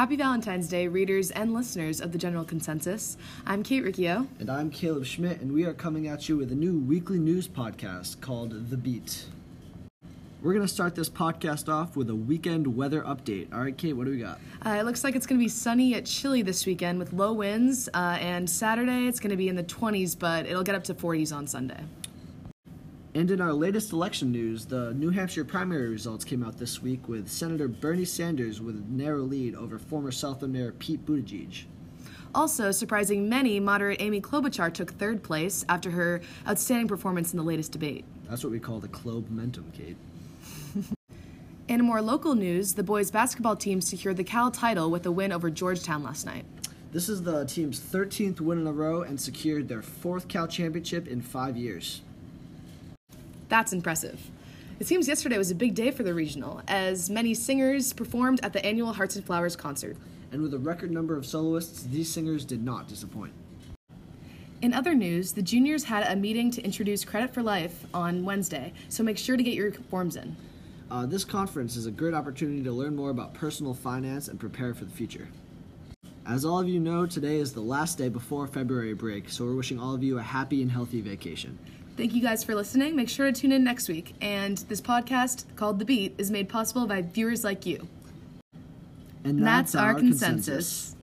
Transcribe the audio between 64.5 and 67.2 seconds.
In other news, the juniors had a meeting to introduce